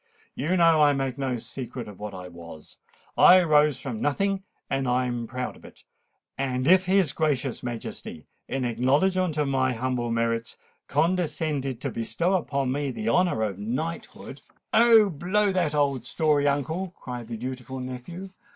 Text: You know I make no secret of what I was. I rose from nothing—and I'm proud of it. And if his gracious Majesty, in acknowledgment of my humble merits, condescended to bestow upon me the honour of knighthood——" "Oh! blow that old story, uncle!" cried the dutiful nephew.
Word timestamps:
You 0.33 0.57
know 0.57 0.81
I 0.81 0.93
make 0.93 1.19
no 1.19 1.37
secret 1.37 1.87
of 1.87 1.99
what 1.99 2.15
I 2.15 2.27
was. 2.27 2.77
I 3.15 3.43
rose 3.43 3.79
from 3.79 4.01
nothing—and 4.01 4.87
I'm 4.87 5.27
proud 5.27 5.55
of 5.55 5.63
it. 5.63 5.83
And 6.39 6.65
if 6.67 6.85
his 6.85 7.13
gracious 7.13 7.61
Majesty, 7.61 8.25
in 8.47 8.65
acknowledgment 8.65 9.37
of 9.37 9.47
my 9.47 9.73
humble 9.73 10.09
merits, 10.09 10.57
condescended 10.87 11.79
to 11.81 11.91
bestow 11.91 12.33
upon 12.33 12.71
me 12.71 12.89
the 12.89 13.09
honour 13.09 13.43
of 13.43 13.59
knighthood——" 13.59 14.41
"Oh! 14.73 15.07
blow 15.11 15.51
that 15.51 15.75
old 15.75 16.07
story, 16.07 16.47
uncle!" 16.47 16.95
cried 16.99 17.27
the 17.27 17.37
dutiful 17.37 17.79
nephew. 17.79 18.31